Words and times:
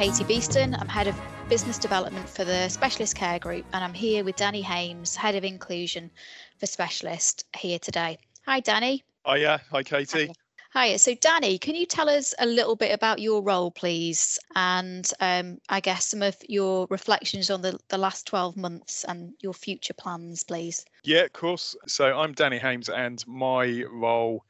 Katie 0.00 0.24
Beeston. 0.24 0.74
I'm 0.74 0.88
head 0.88 1.08
of 1.08 1.20
business 1.50 1.76
development 1.76 2.26
for 2.26 2.42
the 2.42 2.70
Specialist 2.70 3.14
Care 3.14 3.38
Group, 3.38 3.66
and 3.74 3.84
I'm 3.84 3.92
here 3.92 4.24
with 4.24 4.34
Danny 4.34 4.62
Hames, 4.62 5.14
head 5.14 5.34
of 5.34 5.44
inclusion 5.44 6.10
for 6.56 6.64
Specialist, 6.64 7.44
here 7.54 7.78
today. 7.78 8.16
Hi, 8.46 8.60
Danny. 8.60 9.04
Oh, 9.26 9.34
yeah. 9.34 9.58
Hi, 9.70 9.82
Katie. 9.82 10.32
Hi. 10.72 10.96
So, 10.96 11.14
Danny, 11.14 11.58
can 11.58 11.74
you 11.74 11.84
tell 11.84 12.08
us 12.08 12.32
a 12.38 12.46
little 12.46 12.76
bit 12.76 12.94
about 12.94 13.18
your 13.18 13.42
role, 13.42 13.70
please? 13.70 14.38
And 14.54 15.06
um, 15.20 15.58
I 15.68 15.80
guess 15.80 16.06
some 16.06 16.22
of 16.22 16.34
your 16.48 16.86
reflections 16.88 17.50
on 17.50 17.60
the, 17.60 17.78
the 17.90 17.98
last 17.98 18.26
12 18.26 18.56
months 18.56 19.04
and 19.06 19.34
your 19.42 19.52
future 19.52 19.92
plans, 19.92 20.44
please. 20.44 20.86
Yeah, 21.04 21.24
of 21.24 21.34
course. 21.34 21.76
So, 21.86 22.18
I'm 22.18 22.32
Danny 22.32 22.56
Hames, 22.58 22.88
and 22.88 23.22
my 23.26 23.84
role 23.92 24.46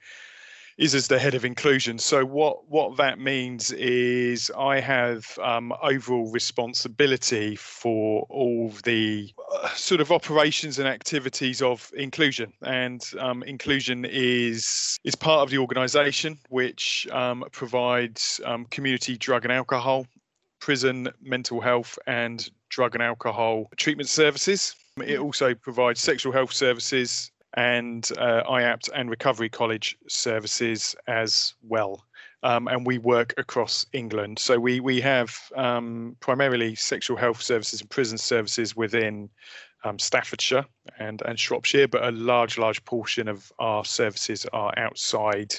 is 0.80 0.94
as 0.94 1.08
the 1.08 1.18
head 1.18 1.34
of 1.34 1.44
inclusion. 1.44 1.98
So 1.98 2.24
what 2.24 2.66
what 2.68 2.96
that 2.96 3.18
means 3.18 3.70
is 3.70 4.50
I 4.58 4.80
have 4.80 5.38
um, 5.42 5.74
overall 5.82 6.30
responsibility 6.32 7.54
for 7.54 8.26
all 8.30 8.72
the 8.84 9.30
uh, 9.52 9.68
sort 9.74 10.00
of 10.00 10.10
operations 10.10 10.78
and 10.78 10.88
activities 10.88 11.60
of 11.60 11.92
inclusion, 11.94 12.54
and 12.62 13.02
um, 13.18 13.42
inclusion 13.42 14.06
is 14.06 14.98
is 15.04 15.14
part 15.14 15.42
of 15.42 15.50
the 15.50 15.58
organisation 15.58 16.38
which 16.48 17.06
um, 17.12 17.44
provides 17.52 18.40
um, 18.46 18.64
community 18.70 19.18
drug 19.18 19.44
and 19.44 19.52
alcohol, 19.52 20.06
prison 20.60 21.10
mental 21.20 21.60
health, 21.60 21.98
and 22.06 22.50
drug 22.70 22.94
and 22.94 23.02
alcohol 23.02 23.68
treatment 23.76 24.08
services. 24.08 24.74
It 25.06 25.18
also 25.18 25.54
provides 25.54 26.00
sexual 26.00 26.32
health 26.32 26.52
services, 26.54 27.30
and 27.54 28.08
uh, 28.18 28.42
IAPT 28.44 28.90
and 28.94 29.10
Recovery 29.10 29.48
College 29.48 29.96
services 30.08 30.94
as 31.06 31.54
well. 31.62 32.04
Um, 32.42 32.68
and 32.68 32.86
we 32.86 32.98
work 32.98 33.34
across 33.36 33.84
England. 33.92 34.38
So 34.38 34.58
we 34.58 34.80
we 34.80 35.00
have 35.02 35.36
um, 35.56 36.16
primarily 36.20 36.74
sexual 36.74 37.18
health 37.18 37.42
services 37.42 37.82
and 37.82 37.90
prison 37.90 38.16
services 38.16 38.74
within 38.74 39.28
um, 39.84 39.98
Staffordshire 39.98 40.64
and 40.98 41.22
and 41.26 41.38
Shropshire, 41.38 41.88
but 41.88 42.02
a 42.02 42.12
large 42.12 42.56
large 42.56 42.82
portion 42.86 43.28
of 43.28 43.52
our 43.58 43.84
services 43.84 44.46
are 44.54 44.72
outside 44.78 45.54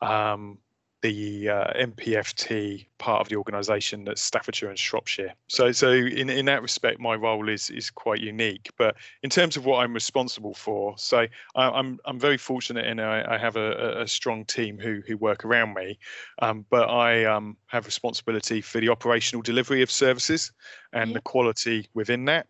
um, 0.00 0.58
the 1.00 1.48
uh, 1.48 1.72
MPFT 1.74 2.86
part 2.98 3.20
of 3.20 3.28
the 3.28 3.36
organisation 3.36 4.04
that's 4.04 4.20
Staffordshire 4.20 4.68
and 4.68 4.78
Shropshire. 4.78 5.32
So, 5.48 5.70
so 5.70 5.92
in, 5.92 6.28
in 6.28 6.46
that 6.46 6.62
respect, 6.62 6.98
my 6.98 7.14
role 7.14 7.48
is 7.48 7.70
is 7.70 7.90
quite 7.90 8.20
unique. 8.20 8.70
But 8.76 8.96
in 9.22 9.30
terms 9.30 9.56
of 9.56 9.64
what 9.64 9.78
I'm 9.78 9.94
responsible 9.94 10.54
for, 10.54 10.94
so 10.98 11.26
I, 11.54 11.68
I'm 11.68 11.98
I'm 12.04 12.18
very 12.18 12.38
fortunate 12.38 12.86
in 12.86 12.98
I, 12.98 13.34
I 13.34 13.38
have 13.38 13.56
a, 13.56 14.02
a 14.02 14.08
strong 14.08 14.44
team 14.44 14.78
who 14.78 15.00
who 15.06 15.16
work 15.16 15.44
around 15.44 15.74
me, 15.74 15.98
um, 16.42 16.66
but 16.70 16.90
I 16.90 17.24
um, 17.24 17.56
have 17.66 17.86
responsibility 17.86 18.60
for 18.60 18.80
the 18.80 18.88
operational 18.88 19.42
delivery 19.42 19.82
of 19.82 19.90
services 19.90 20.52
and 20.92 21.10
yeah. 21.10 21.14
the 21.14 21.20
quality 21.20 21.88
within 21.94 22.24
that. 22.26 22.46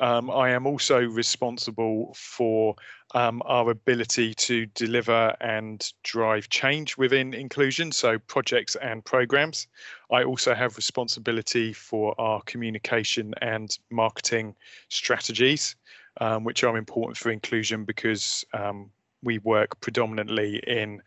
Um, 0.00 0.30
I 0.30 0.50
am 0.50 0.66
also 0.66 1.00
responsible 1.00 2.14
for 2.16 2.74
um, 3.14 3.42
our 3.44 3.70
ability 3.70 4.34
to 4.34 4.64
deliver 4.66 5.36
and 5.40 5.86
drive 6.04 6.48
change 6.48 6.96
within 6.96 7.34
inclusion, 7.34 7.92
so 7.92 8.18
projects 8.18 8.76
and 8.76 9.04
programs. 9.04 9.66
I 10.10 10.24
also 10.24 10.54
have 10.54 10.76
responsibility 10.76 11.74
for 11.74 12.18
our 12.18 12.40
communication 12.42 13.34
and 13.42 13.76
marketing 13.90 14.54
strategies, 14.88 15.76
um, 16.20 16.44
which 16.44 16.64
are 16.64 16.78
important 16.78 17.18
for 17.18 17.30
inclusion 17.30 17.84
because 17.84 18.42
um, 18.54 18.90
we 19.22 19.38
work 19.38 19.78
predominantly 19.80 20.62
in 20.66 21.02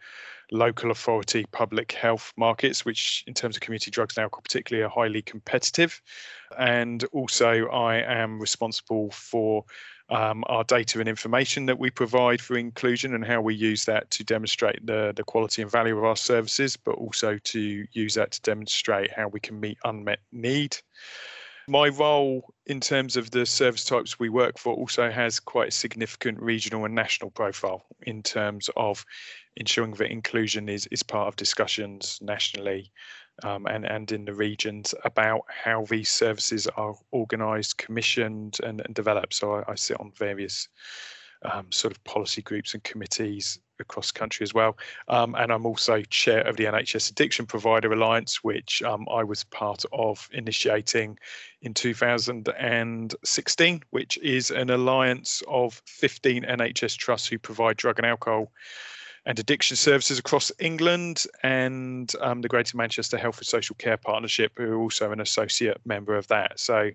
local 0.53 0.91
authority 0.91 1.45
public 1.51 1.91
health 1.91 2.31
markets, 2.37 2.85
which 2.85 3.23
in 3.27 3.33
terms 3.33 3.57
of 3.57 3.61
community 3.61 3.91
drugs 3.91 4.15
and 4.15 4.23
alcohol 4.23 4.43
particularly 4.43 4.85
are 4.85 4.89
highly 4.89 5.21
competitive. 5.21 6.01
And 6.57 7.03
also 7.11 7.67
I 7.67 7.95
am 7.97 8.39
responsible 8.39 9.09
for 9.11 9.65
um, 10.09 10.43
our 10.47 10.63
data 10.63 10.99
and 10.99 11.09
information 11.09 11.65
that 11.65 11.79
we 11.79 11.89
provide 11.89 12.39
for 12.39 12.57
inclusion 12.57 13.15
and 13.15 13.25
how 13.25 13.41
we 13.41 13.55
use 13.55 13.83
that 13.85 14.11
to 14.11 14.23
demonstrate 14.23 14.85
the, 14.85 15.11
the 15.15 15.23
quality 15.23 15.63
and 15.63 15.71
value 15.71 15.97
of 15.97 16.03
our 16.03 16.15
services, 16.15 16.77
but 16.77 16.95
also 16.95 17.39
to 17.45 17.85
use 17.91 18.13
that 18.13 18.31
to 18.31 18.41
demonstrate 18.41 19.11
how 19.11 19.27
we 19.29 19.39
can 19.39 19.59
meet 19.59 19.77
unmet 19.85 20.19
need. 20.31 20.77
My 21.67 21.87
role 21.87 22.53
in 22.65 22.81
terms 22.81 23.15
of 23.15 23.31
the 23.31 23.45
service 23.45 23.85
types 23.85 24.19
we 24.19 24.27
work 24.27 24.57
for 24.57 24.75
also 24.75 25.09
has 25.09 25.39
quite 25.39 25.69
a 25.69 25.71
significant 25.71 26.41
regional 26.41 26.83
and 26.83 26.93
national 26.93 27.31
profile 27.31 27.85
in 28.01 28.21
terms 28.21 28.69
of 28.75 29.05
ensuring 29.57 29.93
that 29.93 30.11
inclusion 30.11 30.69
is, 30.69 30.87
is 30.87 31.03
part 31.03 31.27
of 31.27 31.35
discussions 31.35 32.19
nationally 32.21 32.91
um, 33.43 33.65
and, 33.65 33.85
and 33.85 34.11
in 34.11 34.25
the 34.25 34.33
regions 34.33 34.93
about 35.05 35.41
how 35.47 35.85
these 35.85 36.09
services 36.09 36.67
are 36.77 36.95
organised, 37.11 37.77
commissioned, 37.77 38.57
and, 38.63 38.81
and 38.85 38.93
developed. 38.93 39.33
So 39.33 39.55
I, 39.55 39.71
I 39.71 39.75
sit 39.75 39.99
on 39.99 40.11
various 40.15 40.67
um, 41.43 41.71
sort 41.71 41.93
of 41.93 42.03
policy 42.03 42.41
groups 42.41 42.73
and 42.73 42.83
committees 42.83 43.59
across 43.79 44.11
the 44.11 44.19
country 44.19 44.43
as 44.43 44.53
well. 44.53 44.77
Um, 45.07 45.35
and 45.35 45.51
I'm 45.51 45.65
also 45.65 46.01
chair 46.03 46.47
of 46.47 46.57
the 46.57 46.65
NHS 46.65 47.11
Addiction 47.11 47.45
Provider 47.45 47.91
Alliance, 47.91 48.43
which 48.43 48.83
um, 48.83 49.05
I 49.11 49.23
was 49.23 49.43
part 49.43 49.83
of 49.91 50.29
initiating 50.31 51.17
in 51.61 51.73
2016, 51.73 53.83
which 53.89 54.17
is 54.17 54.51
an 54.51 54.69
alliance 54.69 55.41
of 55.47 55.81
15 55.85 56.43
NHS 56.43 56.97
trusts 56.97 57.27
who 57.27 57.39
provide 57.39 57.77
drug 57.77 57.99
and 57.99 58.05
alcohol 58.05 58.51
and 59.25 59.39
addiction 59.39 59.77
services 59.77 60.19
across 60.19 60.51
England, 60.59 61.23
and 61.43 62.11
um, 62.21 62.41
the 62.41 62.49
Greater 62.49 62.77
Manchester 62.77 63.17
Health 63.17 63.37
and 63.37 63.47
Social 63.47 63.75
Care 63.75 63.97
Partnership, 63.97 64.51
who 64.57 64.73
are 64.73 64.81
also 64.81 65.11
an 65.11 65.21
associate 65.21 65.79
member 65.85 66.15
of 66.15 66.27
that. 66.27 66.59
So 66.59 66.91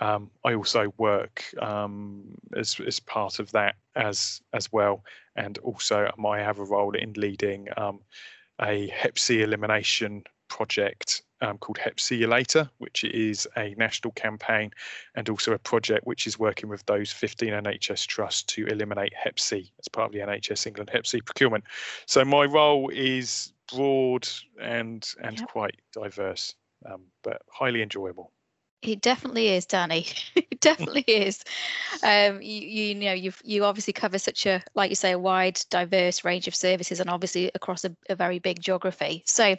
um, 0.00 0.30
I 0.44 0.54
also 0.54 0.92
work 0.98 1.44
um, 1.60 2.34
as, 2.56 2.78
as 2.86 3.00
part 3.00 3.38
of 3.38 3.50
that 3.52 3.76
as 3.94 4.40
as 4.52 4.72
well, 4.72 5.04
and 5.36 5.58
also 5.58 6.10
um, 6.16 6.26
I 6.26 6.38
have 6.38 6.58
a 6.58 6.64
role 6.64 6.94
in 6.94 7.12
leading 7.14 7.68
um, 7.76 8.00
a 8.60 8.88
Hep 8.88 9.18
C 9.18 9.42
elimination 9.42 10.24
project 10.48 11.22
um, 11.42 11.58
called 11.58 11.76
Hep 11.76 12.00
C 12.00 12.16
U 12.16 12.26
Later, 12.26 12.70
which 12.78 13.04
is 13.04 13.46
a 13.56 13.74
national 13.76 14.12
campaign 14.12 14.70
and 15.14 15.28
also 15.28 15.52
a 15.52 15.58
project 15.58 16.06
which 16.06 16.26
is 16.26 16.38
working 16.38 16.68
with 16.70 16.86
those 16.86 17.12
15 17.12 17.50
NHS 17.50 18.06
trusts 18.06 18.42
to 18.54 18.66
eliminate 18.66 19.12
Hep 19.14 19.38
C 19.38 19.70
as 19.78 19.88
part 19.88 20.06
of 20.06 20.12
the 20.12 20.20
NHS 20.20 20.66
England 20.66 20.90
Hep 20.90 21.06
C 21.06 21.20
procurement. 21.20 21.64
So 22.06 22.24
my 22.24 22.44
role 22.44 22.88
is 22.90 23.52
broad 23.70 24.28
and 24.60 25.06
and 25.22 25.38
yep. 25.38 25.48
quite 25.48 25.76
diverse, 25.92 26.54
um, 26.86 27.02
but 27.22 27.42
highly 27.50 27.82
enjoyable. 27.82 28.31
It 28.82 29.00
definitely 29.00 29.48
is, 29.48 29.64
Danny. 29.64 30.06
it 30.34 30.60
definitely 30.60 31.04
is. 31.06 31.44
Um, 32.02 32.42
you, 32.42 32.60
you 32.60 32.94
know, 32.96 33.12
you 33.12 33.32
you 33.44 33.64
obviously 33.64 33.92
cover 33.92 34.18
such 34.18 34.44
a, 34.44 34.62
like 34.74 34.90
you 34.90 34.96
say, 34.96 35.12
a 35.12 35.18
wide, 35.18 35.60
diverse 35.70 36.24
range 36.24 36.48
of 36.48 36.54
services, 36.54 36.98
and 36.98 37.08
obviously 37.08 37.50
across 37.54 37.84
a, 37.84 37.94
a 38.08 38.16
very 38.16 38.40
big 38.40 38.60
geography. 38.60 39.22
So, 39.24 39.56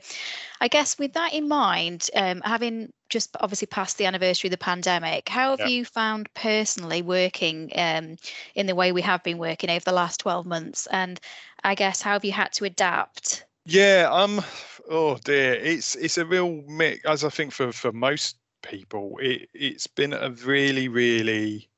I 0.60 0.68
guess 0.68 1.00
with 1.00 1.14
that 1.14 1.34
in 1.34 1.48
mind, 1.48 2.10
um, 2.16 2.42
having 2.44 2.92
just 3.08 3.38
obviously 3.40 3.68
passed 3.68 3.98
the 3.98 4.08
anniversary 4.08 4.50
of 4.50 4.52
the 4.52 4.58
pandemic, 4.58 5.30
how 5.30 5.52
have 5.52 5.60
yep. 5.60 5.70
you 5.70 5.86
found 5.86 6.34
personally 6.34 7.02
working 7.02 7.72
um, 7.76 8.18
in 8.56 8.66
the 8.66 8.76
way 8.76 8.92
we 8.92 9.02
have 9.04 9.24
been 9.24 9.38
working 9.38 9.70
over 9.70 9.86
the 9.86 9.94
last 9.94 10.20
twelve 10.20 10.46
months? 10.46 10.86
And 10.92 11.18
I 11.64 11.76
guess 11.76 12.02
how 12.02 12.12
have 12.12 12.26
you 12.26 12.34
had 12.34 12.52
to 12.54 12.66
adapt? 12.66 13.46
Yeah, 13.66 14.10
um, 14.12 14.44
oh 14.90 15.18
dear, 15.24 15.54
it's 15.54 15.96
it's 15.96 16.18
a 16.18 16.26
real 16.26 16.62
mix, 16.68 17.06
as 17.06 17.24
I 17.24 17.30
think 17.30 17.54
for 17.54 17.72
for 17.72 17.94
most 17.94 18.36
people. 18.64 19.18
It 19.22 19.50
it's 19.54 19.88
been 19.88 20.14
a 20.14 20.32
really, 20.44 20.88
really 20.88 21.70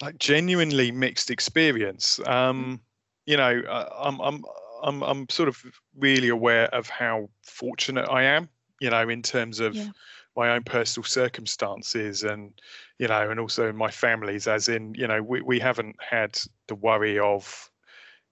like 0.00 0.18
genuinely 0.18 0.92
mixed 0.92 1.30
experience. 1.30 2.20
Um, 2.26 2.80
you 3.26 3.36
know, 3.36 3.62
uh, 3.68 3.88
I'm 3.98 4.20
I'm 4.20 4.44
I'm 4.82 5.02
I'm 5.02 5.28
sort 5.28 5.48
of 5.48 5.62
really 5.98 6.28
aware 6.28 6.66
of 6.74 6.88
how 6.88 7.28
fortunate 7.42 8.08
I 8.08 8.22
am. 8.22 8.48
You 8.80 8.90
know, 8.90 9.08
in 9.08 9.22
terms 9.22 9.60
of 9.60 9.74
yeah. 9.74 9.88
my 10.36 10.50
own 10.50 10.62
personal 10.64 11.04
circumstances 11.04 12.22
and 12.22 12.52
you 12.98 13.08
know, 13.08 13.30
and 13.30 13.40
also 13.40 13.68
in 13.68 13.76
my 13.76 13.90
family's. 13.90 14.46
As 14.46 14.68
in, 14.68 14.94
you 14.94 15.06
know, 15.06 15.22
we 15.22 15.40
we 15.40 15.58
haven't 15.58 15.96
had 16.00 16.38
the 16.68 16.74
worry 16.74 17.18
of 17.18 17.70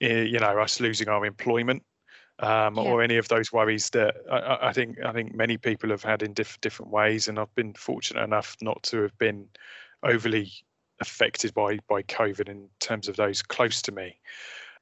eh, 0.01 0.23
you 0.23 0.39
know 0.39 0.59
us 0.61 0.81
losing 0.81 1.09
our 1.09 1.25
employment 1.25 1.83
um, 2.41 2.77
yeah. 2.77 2.83
or 2.83 3.03
any 3.03 3.17
of 3.17 3.29
those 3.29 3.53
worries 3.53 3.91
that 3.91 4.17
I, 4.31 4.69
I, 4.69 4.73
think 4.73 4.99
I 5.05 5.13
think 5.13 5.35
many 5.35 5.57
people 5.57 5.91
have 5.91 6.03
had 6.03 6.23
in 6.23 6.33
diff- 6.33 6.61
different 6.61 6.91
ways, 6.91 7.29
and 7.29 7.39
I've 7.39 7.55
been 7.55 7.75
fortunate 7.75 8.23
enough 8.23 8.57
not 8.61 8.83
to 8.85 9.03
have 9.03 9.17
been 9.19 9.47
overly 10.03 10.53
affected 11.01 11.55
by 11.55 11.79
by 11.89 12.03
COVID 12.03 12.49
in 12.49 12.69
terms 12.81 13.09
of 13.09 13.17
those 13.17 13.43
close 13.43 13.81
to 13.83 13.93
me. 13.93 14.17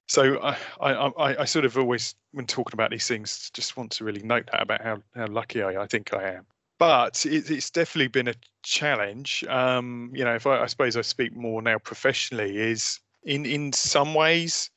So 0.08 0.40
I, 0.40 0.56
I, 0.80 1.42
I 1.42 1.44
sort 1.44 1.66
of 1.66 1.76
always, 1.76 2.14
when 2.32 2.46
talking 2.46 2.72
about 2.72 2.90
these 2.90 3.06
things, 3.06 3.50
just 3.52 3.76
want 3.76 3.90
to 3.92 4.04
really 4.04 4.22
note 4.22 4.48
that 4.50 4.62
about 4.62 4.82
how, 4.82 5.02
how 5.14 5.26
lucky 5.26 5.62
I, 5.62 5.82
I 5.82 5.86
think 5.86 6.14
I 6.14 6.30
am. 6.32 6.46
But 6.78 7.26
it, 7.26 7.50
it's 7.50 7.70
definitely 7.70 8.08
been 8.08 8.28
a 8.28 8.34
challenge. 8.62 9.44
Um, 9.50 10.10
you 10.14 10.24
know, 10.24 10.34
if 10.34 10.46
I, 10.46 10.62
I 10.62 10.66
suppose 10.66 10.96
I 10.96 11.02
speak 11.02 11.36
more 11.36 11.60
now 11.60 11.76
professionally, 11.78 12.56
is 12.56 13.00
in 13.24 13.44
in 13.44 13.72
some 13.72 14.14
ways 14.14 14.70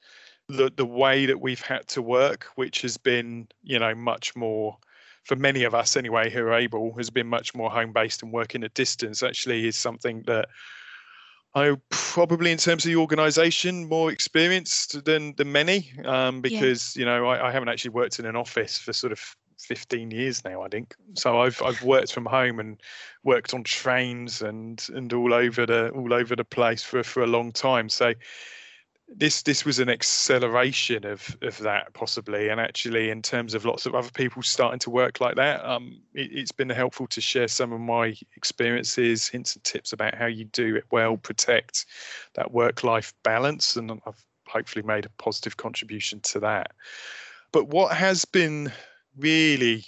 the 0.48 0.72
the 0.76 0.86
way 0.86 1.26
that 1.26 1.40
we've 1.40 1.62
had 1.62 1.88
to 1.90 2.02
work, 2.02 2.48
which 2.56 2.82
has 2.82 2.98
been 2.98 3.48
you 3.64 3.80
know 3.80 3.96
much 3.96 4.36
more 4.36 4.78
for 5.24 5.36
many 5.36 5.64
of 5.64 5.76
us 5.76 5.96
anyway 5.96 6.30
who 6.30 6.42
are 6.42 6.54
able 6.54 6.96
has 6.98 7.10
been 7.10 7.28
much 7.28 7.54
more 7.54 7.70
home 7.70 7.94
based 7.94 8.24
and 8.24 8.32
working 8.32 8.64
at 8.64 8.74
distance 8.74 9.22
actually 9.22 9.68
is 9.68 9.76
something 9.76 10.24
that 10.24 10.48
I 11.54 11.76
probably, 11.90 12.52
in 12.52 12.58
terms 12.58 12.86
of 12.86 12.90
the 12.90 12.96
organisation, 12.96 13.90
more 13.90 14.12
experienced 14.12 15.04
than 15.04 15.36
than 15.36 15.52
many, 15.52 15.92
um, 16.06 16.42
because 16.42 16.96
yeah. 16.96 17.02
you 17.02 17.06
know 17.06 17.28
I, 17.28 17.50
I, 17.50 17.52
haven't 17.52 17.68
actually 17.68 17.92
worked 17.92 18.20
in 18.20 18.26
an 18.26 18.38
office 18.38 18.78
for 18.78 18.94
sort 18.94 19.12
of 19.12 19.36
15 19.60 20.12
years 20.12 20.44
now, 20.46 20.62
I 20.62 20.70
think. 20.70 20.96
So 21.16 21.42
I've 21.42 21.62
I've 21.62 21.84
worked 21.84 22.14
from 22.14 22.26
home 22.26 22.60
and 22.60 22.80
worked 23.24 23.54
on 23.54 23.64
trains 23.64 24.42
and 24.42 24.86
and 24.94 25.12
all 25.12 25.34
over 25.34 25.66
the 25.66 25.90
all 25.90 26.14
over 26.14 26.38
the 26.38 26.46
place 26.46 26.84
for 26.84 27.04
for 27.04 27.22
a 27.22 27.28
long 27.28 27.52
time. 27.52 27.90
So 27.90 28.14
this 29.14 29.42
this 29.44 29.66
was 29.66 29.80
an 29.80 29.90
acceleration 29.90 31.06
of 31.06 31.38
of 31.42 31.58
that 31.60 31.94
possibly. 31.94 32.50
And 32.50 32.60
actually 32.60 33.10
in 33.10 33.22
terms 33.22 33.54
of 33.54 33.66
lots 33.66 33.86
of 33.86 33.96
other 33.96 34.10
people 34.12 34.42
starting 34.42 34.80
to 34.80 34.90
work 34.90 35.20
like 35.20 35.36
that 35.36 35.64
um 35.66 36.02
it, 36.14 36.32
has 36.40 36.52
been 36.52 36.70
helpful 36.70 37.08
to 37.08 37.22
share 37.22 37.48
some 37.48 37.74
of 37.74 37.80
my 37.80 38.16
experiences 38.36 39.28
hints 39.28 39.56
and 39.56 39.64
tips 39.64 39.94
about 39.94 40.16
how 40.16 40.28
you 40.28 40.46
do 40.46 40.76
it 40.76 40.86
well 40.92 41.18
protect 41.18 41.86
that 42.36 42.52
work 42.52 42.84
life 42.84 43.14
balance. 43.24 43.76
And 43.76 43.92
i've 44.06 44.26
hopefully 44.48 44.84
made 44.84 45.06
a 45.06 45.10
positive 45.18 45.58
contribution 45.58 46.20
to 46.22 46.40
that. 46.42 46.72
But 47.52 47.68
what 47.68 47.96
has 47.96 48.26
been 48.26 48.72
really 49.18 49.86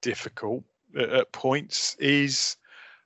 difficult 0.00 0.64
at, 0.96 1.08
at 1.10 1.32
points 1.32 1.96
is 1.98 2.56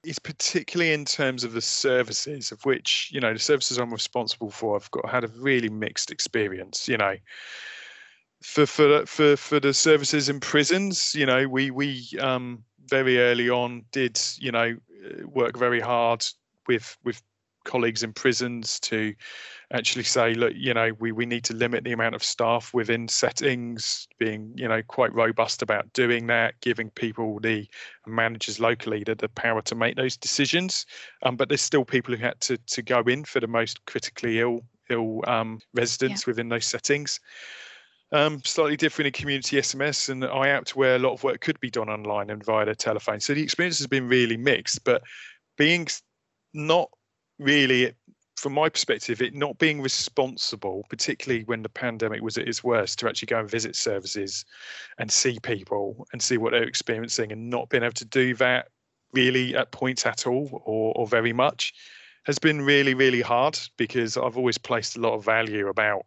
is 0.09 0.19
particularly 0.19 0.93
in 0.93 1.05
terms 1.05 1.45
of 1.45 1.53
the 1.53 1.61
services 1.61 2.51
of 2.51 2.65
which 2.65 3.11
you 3.13 3.21
know 3.21 3.33
the 3.33 3.39
services 3.39 3.79
i'm 3.79 3.93
responsible 3.93 4.51
for 4.51 4.75
i've 4.75 4.91
got 4.91 5.09
had 5.09 5.25
a 5.25 5.29
really 5.39 5.69
mixed 5.69 6.11
experience 6.11 6.89
you 6.89 6.97
know. 6.97 7.15
For 8.41 8.67
for 8.67 9.05
for 9.05 9.37
for 9.37 9.59
the 9.59 9.75
services 9.75 10.29
in 10.29 10.39
prisons 10.39 11.13
you 11.13 11.27
know 11.27 11.49
we 11.49 11.73
we 11.73 12.09
um 12.21 12.63
very 12.87 13.19
early 13.19 13.51
on 13.51 13.85
did 13.91 14.21
you 14.39 14.53
know 14.53 14.77
work 15.25 15.59
very 15.59 15.81
hard 15.81 16.25
with 16.69 16.97
with 17.05 17.21
colleagues 17.69 18.03
in 18.03 18.13
prisons 18.13 18.81
to 18.81 19.15
actually 19.73 20.03
say, 20.03 20.33
look, 20.33 20.53
you 20.57 20.73
know, 20.73 20.91
we, 20.99 21.13
we 21.13 21.27
need 21.27 21.45
to 21.45 21.55
limit 21.55 21.85
the 21.85 21.93
amount 21.93 22.15
of 22.15 22.25
staff 22.25 22.73
within 22.73 23.07
settings, 23.07 24.09
being, 24.19 24.53
you 24.57 24.67
know, 24.67 24.83
quite 24.83 25.13
robust 25.13 25.61
about 25.61 25.93
doing 25.93 26.27
that, 26.27 26.59
giving 26.63 26.91
people 26.91 27.39
the 27.41 27.69
managers 28.07 28.59
locally 28.59 29.05
the, 29.05 29.15
the 29.15 29.29
power 29.29 29.61
to 29.63 29.75
make 29.75 29.97
those 29.97 30.17
decisions. 30.17 30.87
Um, 31.23 31.37
but 31.37 31.49
there's 31.49 31.63
still 31.63 31.85
people 31.85 32.17
who 32.17 32.23
had 32.23 32.41
to 32.43 32.57
to 32.57 32.83
go 32.83 33.01
in 33.01 33.25
for 33.25 33.41
the 33.41 33.47
most 33.47 33.85
critically 33.85 34.41
ill 34.41 34.61
ill 34.91 35.21
um, 35.27 35.61
residents 35.75 36.23
yeah. 36.23 36.31
within 36.31 36.49
those 36.49 36.67
settings. 36.67 37.21
Um, 38.11 38.41
slightly 38.43 38.79
different 38.79 39.09
in 39.09 39.13
community 39.13 39.59
SMS 39.59 40.09
and 40.09 40.23
IAPT, 40.23 40.71
where 40.71 40.97
a 40.97 40.99
lot 40.99 41.13
of 41.13 41.23
work 41.23 41.43
could 41.43 41.61
be 41.61 41.71
done 41.71 41.91
online 41.91 42.31
and 42.31 42.43
via 42.43 42.65
the 42.65 42.75
telephone. 42.75 43.21
So 43.21 43.35
the 43.35 43.43
experience 43.43 43.77
has 43.79 43.87
been 43.87 44.09
really 44.09 44.39
mixed, 44.39 44.83
but 44.83 45.03
being 45.59 45.87
not 46.55 46.89
really 47.39 47.93
from 48.39 48.53
my 48.53 48.69
perspective, 48.69 49.21
it 49.21 49.35
not 49.35 49.59
being 49.59 49.83
responsible, 49.83 50.85
particularly 50.89 51.43
when 51.45 51.63
the 51.63 51.69
pandemic 51.69 52.23
was 52.23 52.39
at 52.39 52.47
its 52.47 52.63
worst, 52.63 52.99
to 53.01 53.09
actually 53.09 53.27
go 53.27 53.41
and 53.41 53.51
visit 53.51 53.75
services 53.75 54.45
and 54.99 55.11
see 55.11 55.39
people 55.43 56.07
and 56.13 56.23
see 56.23 56.39
what 56.39 56.53
they're 56.53 56.63
experiencing, 56.63 57.33
and 57.33 57.51
not 57.51 57.69
being 57.69 57.83
able 57.83 57.93
to 57.93 58.05
do 58.05 58.35
that 58.37 58.69
really 59.13 59.57
at 59.57 59.73
points 59.73 60.07
at 60.07 60.27
all 60.27 60.63
or, 60.65 60.93
or 60.95 61.07
very 61.07 61.33
much 61.33 61.75
has 62.25 62.39
been 62.39 62.61
really, 62.61 62.95
really 62.95 63.23
hard 63.23 63.59
because 63.77 64.17
I've 64.17 64.37
always 64.37 64.59
placed 64.59 64.97
a 64.97 65.01
lot 65.01 65.15
of 65.15 65.25
value 65.25 65.69
about 65.69 66.05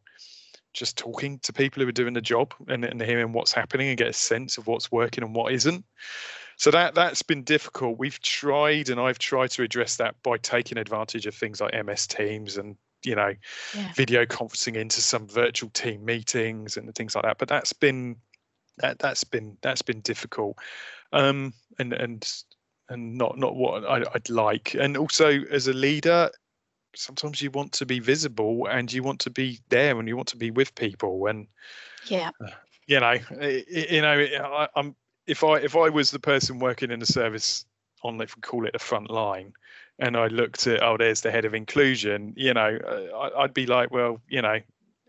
just 0.74 0.98
talking 0.98 1.40
to 1.40 1.52
people 1.52 1.82
who 1.82 1.90
are 1.90 1.94
doing 1.94 2.14
the 2.14 2.22
job 2.22 2.54
and, 2.68 2.86
and 2.86 3.02
hearing 3.02 3.34
what's 3.34 3.52
happening 3.52 3.90
and 3.90 3.98
get 3.98 4.08
a 4.08 4.14
sense 4.14 4.58
of 4.58 4.68
what's 4.68 4.92
working 4.92 5.24
and 5.24 5.36
what 5.36 5.52
isn't 5.52 5.84
so 6.62 6.70
that 6.70 6.94
that's 6.94 7.24
been 7.24 7.42
difficult. 7.42 7.98
We've 7.98 8.22
tried, 8.22 8.90
and 8.90 9.00
I've 9.00 9.18
tried 9.18 9.50
to 9.52 9.64
address 9.64 9.96
that 9.96 10.14
by 10.22 10.38
taking 10.38 10.78
advantage 10.78 11.26
of 11.26 11.34
things 11.34 11.60
like 11.60 11.74
MS 11.74 12.06
Teams 12.06 12.56
and 12.56 12.76
you 13.04 13.16
know 13.16 13.34
yeah. 13.76 13.92
video 13.96 14.28
conferencing 14.28 14.76
into 14.76 15.02
some 15.02 15.28
virtual 15.28 15.72
team 15.72 16.06
meetings 16.06 16.78
and 16.78 16.94
things 16.94 17.16
like 17.16 17.24
that. 17.24 17.40
But 17.40 17.48
that's 17.48 17.74
been 17.74 18.16
that 18.78 19.00
that's 19.00 19.24
been 19.24 19.58
that's 19.64 19.82
been 19.82 20.02
difficult, 20.02 20.56
um, 21.14 21.52
and 21.80 21.94
and 21.94 22.32
and 22.90 23.18
not 23.18 23.40
not 23.40 23.56
what 23.56 23.84
I, 23.84 24.04
would 24.14 24.30
like. 24.30 24.76
And 24.76 24.98
also 24.98 25.42
as 25.46 25.68
a 25.68 25.74
leader, 25.74 26.30
sometimes 26.96 27.42
you 27.42 27.50
want 27.50 27.72
to 27.72 27.88
be 27.88 27.98
visible 27.98 28.68
and 28.70 28.94
you 28.94 29.02
want 29.02 29.20
to 29.22 29.32
be 29.32 29.60
there 29.70 29.98
and 29.98 30.08
you 30.08 30.16
want 30.16 30.28
to 30.28 30.38
be 30.38 30.52
with 30.52 30.76
people 30.76 31.26
and 31.26 31.48
yeah. 32.06 32.30
Uh, 32.40 32.52
you 32.88 33.00
know, 33.00 33.16
you 33.40 34.02
know, 34.02 34.44
I, 34.44 34.68
I'm 34.76 34.96
if 35.28 35.44
I 35.44 35.58
if 35.58 35.76
I 35.76 35.90
was 35.90 36.12
the 36.12 36.20
person 36.20 36.60
working 36.60 36.92
in 36.92 37.00
the 37.00 37.06
service 37.06 37.66
on 38.04 38.20
if 38.22 38.36
we 38.36 38.42
call 38.42 38.66
it 38.66 38.74
the 38.74 38.80
front 38.80 39.10
line, 39.10 39.54
and 40.00 40.18
I 40.18 40.28
looked 40.28 40.68
at 40.68 40.84
oh 40.84 40.98
there's 40.98 41.22
the 41.22 41.32
head 41.32 41.46
of 41.46 41.54
inclusion, 41.54 42.34
you 42.36 42.54
know, 42.54 42.80
uh, 42.86 43.18
I, 43.18 43.42
would 43.42 43.54
be 43.54 43.66
like 43.66 43.92
well 43.92 44.22
you 44.28 44.42
know. 44.42 44.60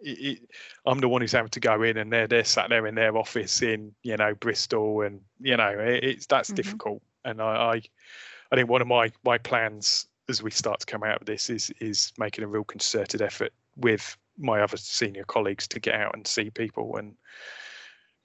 It, 0.05 0.19
it, 0.19 0.39
I'm 0.85 0.99
the 0.99 1.09
one 1.09 1.21
who's 1.21 1.31
having 1.31 1.51
to 1.51 1.61
go 1.61 1.85
in, 1.85 1.97
and 1.97 2.13
they're 2.13 2.27
they're 2.27 2.43
sat 2.43 2.71
there 2.71 2.89
in 2.89 2.97
their 2.97 3.17
office 3.17 3.63
in 3.63 3.95
you 4.03 4.17
know 4.17 4.35
Bristol, 4.35 5.03
and 5.03 5.21
you 5.41 5.57
know 5.57 5.71
it, 5.71 6.03
it's 6.03 6.27
that's 6.27 6.49
mm-hmm. 6.49 6.57
difficult. 6.57 7.03
And 7.25 7.41
I, 7.41 7.45
I 7.75 7.83
I 8.51 8.57
think 8.57 8.69
one 8.69 8.83
of 8.83 8.89
my 8.89 9.13
my 9.25 9.39
plans 9.39 10.07
as 10.29 10.43
we 10.43 10.51
start 10.51 10.81
to 10.81 10.87
come 10.87 11.05
out 11.05 11.21
of 11.21 11.27
this 11.27 11.51
is 11.51 11.71
is 11.81 12.13
making 12.19 12.43
a 12.43 12.49
real 12.49 12.65
concerted 12.65 13.23
effort 13.23 13.53
with 13.77 14.17
my 14.39 14.61
other 14.61 14.77
senior 14.77 15.25
colleagues 15.25 15.69
to 15.69 15.81
get 15.81 15.95
out 15.95 16.15
and 16.15 16.27
see 16.27 16.51
people 16.51 16.97
and 16.97 17.15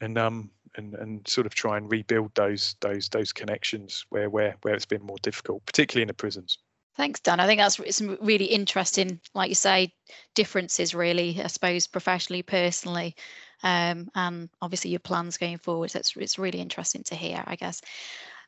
and 0.02 0.18
um 0.18 0.50
and 0.76 0.94
and 0.96 1.28
sort 1.28 1.48
of 1.48 1.56
try 1.56 1.78
and 1.78 1.92
rebuild 1.92 2.34
those 2.36 2.76
those 2.82 3.10
those 3.10 3.34
connections 3.34 4.06
where 4.10 4.30
where 4.30 4.56
where 4.62 4.74
it's 4.74 4.86
been 4.86 5.04
more 5.04 5.18
difficult, 5.22 5.66
particularly 5.66 6.04
in 6.04 6.08
the 6.08 6.14
prisons. 6.14 6.60
Thanks, 6.96 7.20
Dan. 7.20 7.40
I 7.40 7.46
think 7.46 7.60
that's 7.62 7.96
some 7.96 8.18
really 8.22 8.46
interesting, 8.46 9.22
like 9.36 9.50
you 9.50 9.56
say, 9.56 9.94
differences 10.34 10.96
really, 10.96 11.40
I 11.44 11.46
suppose, 11.46 11.86
professionally, 11.86 12.42
personally, 12.42 13.16
um, 13.62 14.10
and 14.16 14.50
obviously 14.64 14.90
your 14.90 15.00
plans 15.00 15.38
going 15.38 15.60
forward. 15.60 15.94
It's 15.94 16.16
it's 16.18 16.40
really 16.40 16.60
interesting 16.60 17.04
to 17.04 17.16
hear, 17.16 17.44
I 17.46 17.56
guess. 17.56 17.82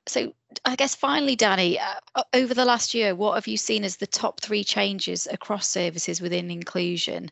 So 0.07 0.33
I 0.65 0.75
guess 0.75 0.95
finally, 0.95 1.35
Danny, 1.35 1.77
uh, 1.79 2.23
over 2.33 2.55
the 2.55 2.65
last 2.65 2.95
year, 2.95 3.13
what 3.13 3.35
have 3.35 3.47
you 3.47 3.57
seen 3.57 3.83
as 3.83 3.97
the 3.97 4.07
top 4.07 4.41
three 4.41 4.63
changes 4.63 5.27
across 5.29 5.69
services 5.69 6.19
within 6.19 6.49
inclusion? 6.49 7.29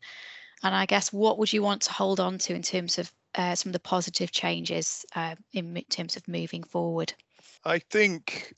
And 0.63 0.75
I 0.75 0.85
guess 0.85 1.11
what 1.11 1.39
would 1.39 1.51
you 1.51 1.63
want 1.63 1.81
to 1.83 1.93
hold 1.93 2.19
on 2.19 2.37
to 2.39 2.53
in 2.53 2.61
terms 2.61 2.99
of 2.99 3.11
uh, 3.37 3.55
some 3.55 3.69
of 3.69 3.73
the 3.73 3.79
positive 3.79 4.31
changes 4.31 5.05
uh, 5.15 5.35
in 5.53 5.81
terms 5.89 6.17
of 6.17 6.27
moving 6.27 6.63
forward? 6.63 7.13
I 7.63 7.79
think 7.79 8.53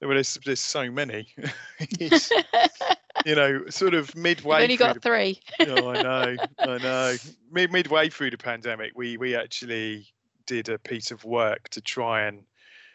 well, 0.00 0.10
there's, 0.10 0.38
there's 0.44 0.60
so 0.60 0.90
many. 0.90 1.28
you 1.98 3.34
know, 3.34 3.64
sort 3.68 3.94
of 3.94 4.14
midway. 4.14 4.56
You've 4.56 4.64
only 4.64 4.76
got 4.76 4.94
the, 4.94 5.00
three. 5.00 5.40
oh, 5.60 5.88
I 5.90 6.02
know, 6.02 6.36
I 6.58 6.78
know. 6.78 7.16
Mid, 7.50 7.72
midway 7.72 8.08
through 8.08 8.30
the 8.30 8.38
pandemic, 8.38 8.92
we 8.94 9.16
we 9.16 9.34
actually 9.34 10.08
did 10.46 10.68
a 10.68 10.78
piece 10.78 11.10
of 11.10 11.24
work 11.24 11.68
to 11.70 11.80
try 11.80 12.22
and 12.22 12.42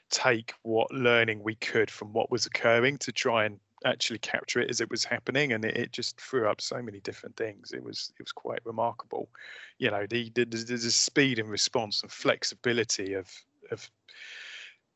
take 0.09 0.53
what 0.63 0.91
learning 0.91 1.43
we 1.43 1.55
could 1.55 1.89
from 1.89 2.13
what 2.13 2.31
was 2.31 2.45
occurring 2.45 2.97
to 2.97 3.11
try 3.11 3.45
and 3.45 3.59
actually 3.85 4.19
capture 4.19 4.59
it 4.59 4.69
as 4.69 4.81
it 4.81 4.89
was 4.89 5.03
happening 5.03 5.53
and 5.53 5.65
it, 5.65 5.77
it, 5.77 5.91
just 5.91 6.19
threw 6.19 6.47
up 6.47 6.61
so 6.61 6.81
many 6.81 6.99
different 6.99 7.35
things. 7.35 7.71
It 7.71 7.83
was 7.83 8.11
it 8.19 8.23
was 8.23 8.31
quite 8.31 8.59
remarkable. 8.65 9.29
You 9.77 9.91
know 9.91 10.05
the, 10.09 10.31
the, 10.35 10.45
the, 10.45 10.57
the 10.57 10.91
speed 10.91 11.39
and 11.39 11.49
response 11.49 12.01
and 12.01 12.11
flexibility 12.11 13.13
of 13.13 13.29
of 13.71 13.89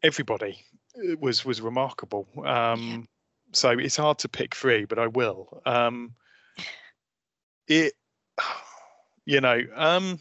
everybody 0.03 0.63
uh, 0.98 1.15
was 1.20 1.46
was 1.46 1.62
remarkable. 1.62 2.27
Um 2.46 2.89
yeah. 2.89 2.98
so 3.53 3.70
it's 3.72 3.98
hard 3.98 4.20
to 4.20 4.29
pick 4.29 4.56
three 4.56 4.86
but 4.86 5.00
i 5.00 5.08
will. 5.08 5.62
Um 5.65 6.13
it 7.67 7.94
you 9.25 9.41
know 9.41 9.62
um 9.75 10.20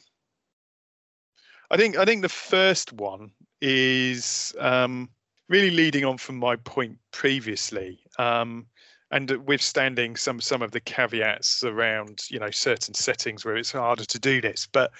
i 1.71 1.77
think 1.77 1.97
i 1.97 2.05
think 2.05 2.23
the 2.23 2.29
first 2.29 2.93
one 2.93 3.31
is 3.61 4.55
um 4.59 5.09
really 5.49 5.71
leading 5.71 6.05
on 6.05 6.19
from 6.19 6.37
my 6.37 6.57
point 6.57 6.99
previously, 7.13 8.01
um, 8.19 8.67
and 9.11 9.31
withstanding 9.47 10.17
some 10.17 10.41
some 10.41 10.63
of 10.63 10.73
the 10.73 10.81
caveats 10.81 11.63
around 11.65 12.23
you 12.29 12.39
know 12.39 12.51
certain 12.51 12.95
settings 12.95 13.45
where 13.45 13.57
it's 13.57 13.73
harder 13.73 14.05
to 14.05 14.19
do 14.19 14.41
this, 14.41 14.67
but 14.71 14.91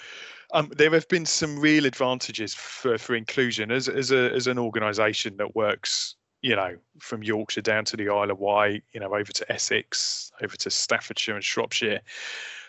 um, 0.53 0.71
there 0.77 0.91
have 0.91 1.07
been 1.09 1.25
some 1.25 1.59
real 1.59 1.85
advantages 1.85 2.53
for 2.53 2.97
for 2.97 3.15
inclusion 3.15 3.71
as 3.71 3.89
as 3.89 4.11
a 4.11 4.31
as 4.33 4.47
an 4.47 4.57
organisation 4.57 5.35
that 5.37 5.55
works 5.55 6.15
you 6.41 6.55
know 6.55 6.75
from 6.99 7.23
Yorkshire 7.23 7.61
down 7.61 7.83
to 7.85 7.97
the 7.97 8.09
Isle 8.09 8.31
of 8.31 8.39
Wight, 8.39 8.83
you 8.93 8.99
know 8.99 9.13
over 9.13 9.31
to 9.31 9.51
Essex, 9.51 10.31
over 10.41 10.55
to 10.55 10.69
Staffordshire 10.69 11.35
and 11.35 11.43
Shropshire 11.43 11.99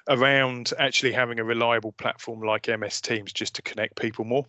around 0.09 0.73
actually 0.79 1.13
having 1.13 1.39
a 1.39 1.45
reliable 1.45 1.93
platform 1.93 2.41
like 2.41 2.67
MS 2.67 3.01
Teams 3.01 3.33
just 3.33 3.55
to 3.55 3.63
connect 3.63 3.95
people 3.97 4.25
more. 4.25 4.45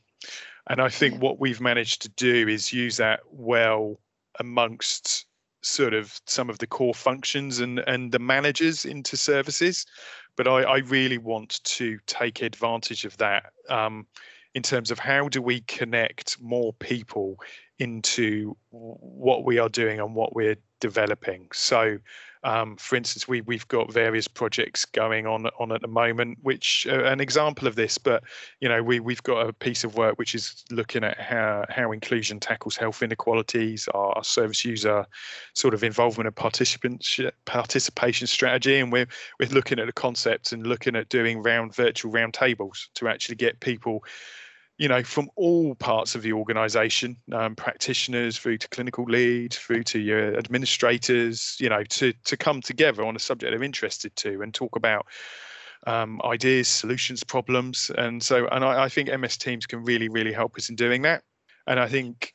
And 0.69 0.79
I 0.79 0.89
think 0.89 1.21
what 1.21 1.39
we've 1.39 1.59
managed 1.59 2.03
to 2.03 2.09
do 2.09 2.47
is 2.47 2.71
use 2.71 2.97
that 2.97 3.21
well 3.31 3.99
amongst 4.39 5.25
sort 5.61 5.93
of 5.93 6.21
some 6.25 6.49
of 6.49 6.59
the 6.59 6.67
core 6.67 6.93
functions 6.93 7.59
and 7.59 7.79
and 7.79 8.11
the 8.11 8.19
managers 8.19 8.85
into 8.85 9.17
services. 9.17 9.85
But 10.37 10.47
i 10.47 10.61
i 10.61 10.77
really 10.77 11.17
want 11.17 11.61
to 11.63 11.99
take 12.05 12.41
advantage 12.41 13.03
of 13.03 13.17
that 13.17 13.51
um, 13.69 14.07
in 14.53 14.63
terms 14.63 14.91
of 14.91 14.99
how 14.99 15.27
do 15.27 15.41
we 15.41 15.61
connect 15.61 16.39
more 16.41 16.73
people 16.73 17.37
into 17.79 18.55
what 18.69 19.43
we 19.43 19.57
are 19.57 19.69
doing 19.69 19.99
and 19.99 20.15
what 20.15 20.35
we're 20.35 20.57
developing. 20.79 21.47
So, 21.53 21.99
um, 22.43 22.77
for 22.77 22.95
instance, 22.95 23.27
we 23.27 23.41
we've 23.41 23.67
got 23.67 23.91
various 23.91 24.27
projects 24.27 24.85
going 24.85 25.27
on 25.27 25.47
on 25.59 25.73
at 25.73 25.81
the 25.81 25.89
moment, 25.89 26.37
which 26.41 26.87
uh, 26.89 27.03
an 27.03 27.19
example 27.19 27.67
of 27.67 27.75
this. 27.75 27.97
But 27.97 28.23
you 28.61 28.69
know, 28.69 28.81
we 28.81 29.01
we've 29.01 29.23
got 29.23 29.47
a 29.47 29.51
piece 29.51 29.83
of 29.83 29.95
work 29.95 30.17
which 30.17 30.35
is 30.35 30.63
looking 30.71 31.03
at 31.03 31.19
how 31.19 31.65
how 31.69 31.91
inclusion 31.91 32.39
tackles 32.39 32.77
health 32.77 33.03
inequalities, 33.03 33.89
our 33.93 34.23
service 34.23 34.63
user 34.63 35.05
sort 35.53 35.73
of 35.73 35.83
involvement 35.83 36.27
and 36.27 36.35
participant 36.35 37.05
participation 37.45 38.25
strategy, 38.25 38.79
and 38.79 38.91
we're 38.91 39.07
we're 39.39 39.49
looking 39.49 39.79
at 39.79 39.87
the 39.87 39.93
concepts 39.93 40.53
and 40.53 40.65
looking 40.65 40.95
at 40.95 41.09
doing 41.09 41.43
round 41.43 41.75
virtual 41.75 42.11
round 42.11 42.33
tables 42.33 42.89
to 42.95 43.09
actually 43.09 43.35
get 43.35 43.59
people 43.59 44.03
you 44.79 44.87
know, 44.87 45.03
from 45.03 45.29
all 45.35 45.75
parts 45.75 46.15
of 46.15 46.21
the 46.21 46.31
organisation, 46.31 47.17
um, 47.33 47.53
practitioners 47.53 48.37
through 48.37 48.57
to 48.57 48.67
clinical 48.69 49.03
lead, 49.03 49.53
through 49.53 49.83
to 49.83 49.99
your 49.99 50.37
administrators, 50.37 51.57
you 51.59 51.67
know, 51.67 51.83
to 51.83 52.13
to 52.23 52.37
come 52.37 52.61
together 52.61 53.03
on 53.03 53.15
a 53.15 53.19
subject 53.19 53.51
they're 53.51 53.61
interested 53.61 54.15
to 54.15 54.41
and 54.41 54.53
talk 54.53 54.77
about 54.77 55.05
um, 55.85 56.21
ideas, 56.23 56.69
solutions, 56.69 57.25
problems, 57.25 57.91
and 57.97 58.23
so 58.23 58.47
and 58.47 58.63
I, 58.63 58.85
I 58.85 58.89
think 58.89 59.09
MS 59.09 59.37
Teams 59.37 59.65
can 59.65 59.83
really 59.83 60.07
really 60.07 60.31
help 60.31 60.55
us 60.55 60.69
in 60.69 60.77
doing 60.77 61.01
that. 61.01 61.23
And 61.67 61.77
I 61.77 61.87
think 61.89 62.33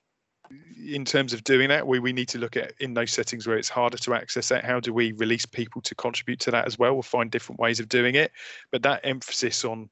in 0.76 1.06
terms 1.06 1.32
of 1.32 1.42
doing 1.44 1.70
that, 1.70 1.86
we, 1.86 1.98
we 1.98 2.12
need 2.12 2.28
to 2.28 2.38
look 2.38 2.58
at 2.58 2.74
in 2.78 2.92
those 2.92 3.10
settings 3.10 3.46
where 3.46 3.56
it's 3.56 3.70
harder 3.70 3.96
to 3.96 4.12
access 4.12 4.50
that, 4.50 4.66
how 4.66 4.80
do 4.80 4.92
we 4.92 5.12
release 5.12 5.46
people 5.46 5.80
to 5.80 5.94
contribute 5.94 6.40
to 6.40 6.50
that 6.50 6.66
as 6.66 6.78
well? 6.78 6.92
We'll 6.92 7.02
find 7.02 7.30
different 7.30 7.58
ways 7.58 7.80
of 7.80 7.88
doing 7.88 8.14
it. 8.14 8.32
But 8.70 8.82
that 8.82 9.00
emphasis 9.02 9.64
on 9.64 9.88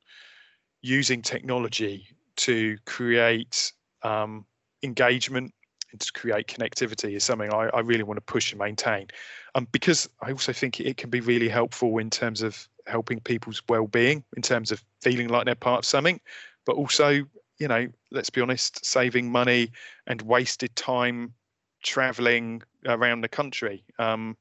using 0.83 1.23
technology 1.23 2.07
to 2.37 2.77
create 2.87 3.73
um, 4.03 4.45
engagement 4.83 5.53
and 5.93 6.01
to 6.01 6.13
create 6.13 6.47
connectivity 6.49 7.15
is 7.17 7.25
something 7.25 7.53
I, 7.53 7.69
I, 7.69 7.81
really 7.81 8.03
want 8.03 8.17
to 8.17 8.23
push 8.23 8.53
and 8.53 8.59
maintain. 8.59 9.09
Um, 9.55 9.69
because 9.73 10.09
I 10.23 10.33
also 10.33 10.53
think 10.53 10.81
it 10.81 10.97
can 10.97 11.11
be 11.11 11.21
really 11.21 11.49
helpful 11.49 11.99
in 11.99 12.11
terms 12.11 12.43
of 12.43 12.69
helping 12.87 13.21
people's 13.21 13.63
well-being, 13.69 14.25
in 14.37 14.43
terms 14.43 14.73
of 14.73 14.83
feeling 15.03 15.29
like 15.29 15.45
they're 15.45 15.55
part 15.55 15.81
of 15.81 15.85
something, 15.85 16.21
but 16.65 16.77
also, 16.77 17.11
you 17.59 17.69
know, 17.69 17.87
let's 18.11 18.31
be 18.31 18.41
honest, 18.41 18.85
saving 18.85 19.31
money 19.31 19.71
and 20.07 20.23
wasted 20.23 20.75
time 20.75 21.35
traveling 21.83 22.63
around 22.87 23.21
the 23.21 23.29
country. 23.29 23.85
Um, 23.99 24.37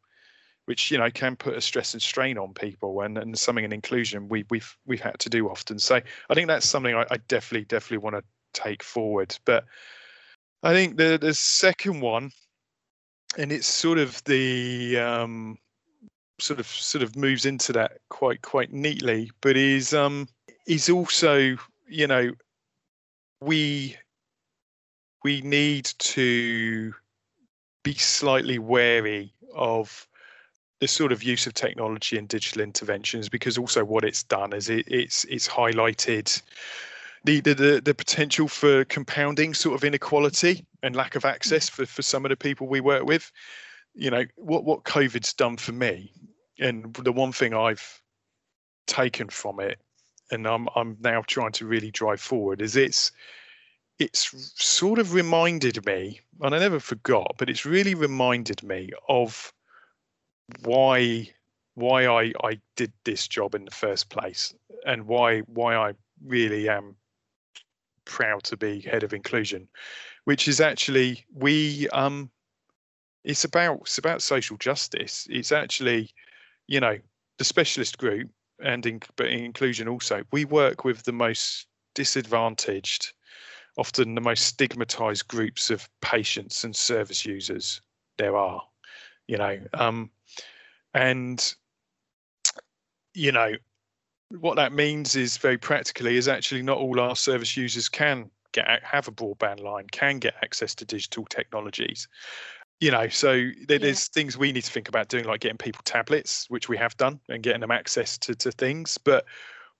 which 0.71 0.89
you 0.89 0.97
know 0.97 1.11
can 1.11 1.35
put 1.35 1.53
a 1.53 1.59
stress 1.59 1.91
and 1.91 2.01
strain 2.01 2.37
on 2.37 2.53
people 2.53 3.01
and, 3.01 3.17
and 3.17 3.37
something 3.37 3.65
in 3.65 3.73
inclusion 3.73 4.29
we, 4.29 4.45
we've 4.49 4.77
we've 4.85 5.01
had 5.01 5.19
to 5.19 5.29
do 5.29 5.49
often. 5.49 5.77
So 5.77 5.99
i 6.29 6.33
think 6.33 6.47
that's 6.47 6.69
something 6.69 6.95
i, 6.95 7.05
I 7.11 7.17
definitely 7.27 7.65
definitely 7.65 7.97
want 7.97 8.15
to 8.15 8.23
take 8.53 8.81
forward. 8.81 9.37
But 9.43 9.65
i 10.63 10.73
think 10.73 10.95
the 10.95 11.17
the 11.19 11.33
second 11.33 11.99
one 11.99 12.31
and 13.37 13.51
it's 13.51 13.67
sort 13.67 13.97
of 13.97 14.23
the 14.23 14.97
um, 14.97 15.57
sort 16.39 16.61
of 16.61 16.67
sort 16.67 17.03
of 17.03 17.17
moves 17.17 17.45
into 17.45 17.73
that 17.73 17.97
quite 18.09 18.41
quite 18.41 18.71
neatly 18.71 19.29
but 19.41 19.57
is 19.57 19.93
um 19.93 20.25
is 20.67 20.89
also 20.89 21.57
you 21.89 22.07
know 22.07 22.31
we 23.41 23.97
we 25.25 25.41
need 25.41 25.91
to 25.97 26.93
be 27.83 27.93
slightly 27.93 28.57
wary 28.57 29.33
of 29.53 30.07
the 30.81 30.87
sort 30.87 31.11
of 31.11 31.23
use 31.23 31.47
of 31.47 31.53
technology 31.53 32.17
and 32.17 32.27
digital 32.27 32.61
interventions 32.61 33.29
because 33.29 33.57
also 33.57 33.85
what 33.85 34.03
it's 34.03 34.23
done 34.23 34.51
is 34.51 34.67
it, 34.67 34.83
it's 34.87 35.23
it's 35.25 35.47
highlighted 35.47 36.41
the, 37.23 37.39
the 37.39 37.79
the 37.85 37.93
potential 37.93 38.47
for 38.47 38.83
compounding 38.85 39.53
sort 39.53 39.75
of 39.75 39.83
inequality 39.83 40.65
and 40.81 40.95
lack 40.95 41.15
of 41.15 41.23
access 41.23 41.69
for, 41.69 41.85
for 41.85 42.01
some 42.01 42.25
of 42.25 42.29
the 42.29 42.35
people 42.35 42.67
we 42.67 42.81
work 42.81 43.05
with. 43.05 43.31
You 43.93 44.09
know 44.09 44.25
what 44.35 44.65
what 44.65 44.83
covid's 44.83 45.33
done 45.33 45.57
for 45.57 45.71
me 45.71 46.11
and 46.61 46.93
the 46.93 47.11
one 47.11 47.31
thing 47.31 47.53
i've 47.53 48.01
taken 48.87 49.27
from 49.29 49.59
it 49.59 49.79
and 50.31 50.47
i'm 50.47 50.67
i'm 50.75 50.97
now 51.01 51.23
trying 51.27 51.51
to 51.51 51.65
really 51.65 51.91
drive 51.91 52.21
forward 52.21 52.61
is 52.61 52.75
it's 52.75 53.11
it's 53.99 54.53
sort 54.63 54.99
of 54.99 55.13
reminded 55.13 55.85
me 55.85 56.19
and 56.41 56.55
i 56.55 56.59
never 56.59 56.79
forgot 56.79 57.35
but 57.37 57.49
it's 57.49 57.65
really 57.65 57.95
reminded 57.95 58.63
me 58.63 58.89
of 59.09 59.53
why 60.63 61.29
why 61.75 62.07
I 62.07 62.33
I 62.43 62.59
did 62.75 62.91
this 63.05 63.27
job 63.27 63.55
in 63.55 63.65
the 63.65 63.71
first 63.71 64.09
place 64.09 64.53
and 64.85 65.07
why 65.07 65.39
why 65.41 65.75
I 65.75 65.93
really 66.25 66.69
am 66.69 66.95
proud 68.05 68.43
to 68.43 68.57
be 68.57 68.81
head 68.81 69.03
of 69.03 69.13
inclusion, 69.13 69.67
which 70.25 70.47
is 70.47 70.59
actually 70.59 71.25
we 71.33 71.87
um 71.89 72.29
it's 73.23 73.43
about 73.43 73.81
it's 73.81 73.97
about 73.97 74.21
social 74.21 74.57
justice. 74.57 75.27
It's 75.29 75.51
actually, 75.51 76.11
you 76.67 76.79
know, 76.79 76.97
the 77.37 77.43
specialist 77.43 77.97
group 77.97 78.29
and 78.63 78.85
in, 78.85 79.01
but 79.15 79.27
in 79.27 79.43
inclusion 79.43 79.87
also. 79.87 80.23
We 80.31 80.45
work 80.45 80.83
with 80.83 81.03
the 81.03 81.11
most 81.11 81.67
disadvantaged, 81.95 83.13
often 83.77 84.15
the 84.15 84.21
most 84.21 84.45
stigmatized 84.45 85.27
groups 85.27 85.69
of 85.69 85.87
patients 86.01 86.63
and 86.63 86.75
service 86.75 87.25
users 87.25 87.81
there 88.17 88.35
are. 88.35 88.61
You 89.27 89.37
know, 89.37 89.59
um, 89.73 90.09
and 90.93 91.53
you 93.13 93.31
know 93.31 93.53
what 94.39 94.55
that 94.55 94.71
means 94.71 95.15
is 95.15 95.37
very 95.37 95.57
practically 95.57 96.15
is 96.15 96.27
actually 96.27 96.61
not 96.61 96.77
all 96.77 96.99
our 96.99 97.15
service 97.15 97.57
users 97.57 97.89
can 97.89 98.29
get 98.53 98.65
have 98.83 99.07
a 99.07 99.11
broadband 99.11 99.61
line 99.61 99.87
can 99.91 100.19
get 100.19 100.35
access 100.41 100.75
to 100.75 100.85
digital 100.85 101.25
technologies. 101.25 102.07
You 102.79 102.91
know 102.91 103.09
so 103.09 103.49
there, 103.67 103.79
there's 103.79 104.07
things 104.07 104.37
we 104.37 104.51
need 104.51 104.63
to 104.63 104.71
think 104.71 104.87
about 104.87 105.09
doing 105.09 105.25
like 105.25 105.41
getting 105.41 105.57
people 105.57 105.81
tablets 105.83 106.45
which 106.49 106.69
we 106.69 106.77
have 106.77 106.95
done 106.97 107.19
and 107.29 107.43
getting 107.43 107.61
them 107.61 107.71
access 107.71 108.17
to, 108.19 108.35
to 108.35 108.51
things. 108.51 108.97
But 108.97 109.25